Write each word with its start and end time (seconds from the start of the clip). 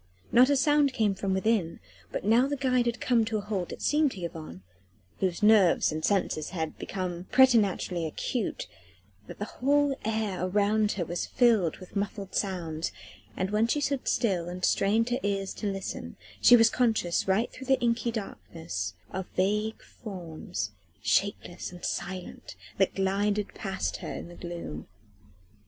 Not 0.31 0.49
a 0.49 0.55
sound 0.55 0.93
came 0.93 1.13
from 1.13 1.31
within, 1.31 1.79
but 2.11 2.25
now 2.25 2.47
that 2.47 2.49
the 2.49 2.55
guide 2.69 2.87
had 2.87 2.99
come 2.99 3.23
to 3.25 3.37
a 3.37 3.41
halt 3.41 3.71
it 3.71 3.83
seemed 3.83 4.13
to 4.13 4.21
Yvonne 4.21 4.63
whose 5.19 5.43
nerves 5.43 5.91
and 5.91 6.03
senses 6.03 6.49
had 6.49 6.75
become 6.79 7.25
preternaturally 7.25 8.07
acute 8.07 8.65
that 9.27 9.37
the 9.37 9.45
whole 9.45 9.95
air 10.03 10.43
around 10.43 10.93
her 10.93 11.05
was 11.05 11.27
filled 11.27 11.77
with 11.77 11.95
muffled 11.95 12.33
sounds, 12.33 12.91
and 13.37 13.51
when 13.51 13.67
she 13.67 13.79
stood 13.79 14.07
still 14.07 14.49
and 14.49 14.65
strained 14.65 15.09
her 15.11 15.19
ears 15.21 15.53
to 15.53 15.71
listen 15.71 16.15
she 16.41 16.55
was 16.55 16.71
conscious 16.71 17.27
right 17.27 17.51
through 17.51 17.67
the 17.67 17.79
inky 17.79 18.09
blackness 18.09 18.95
of 19.11 19.27
vague 19.35 19.83
forms 19.83 20.71
shapeless 21.03 21.71
and 21.71 21.85
silent 21.85 22.55
that 22.79 22.95
glided 22.95 23.53
past 23.53 23.97
her 23.97 24.11
in 24.13 24.29
the 24.29 24.35
gloom. 24.35 24.87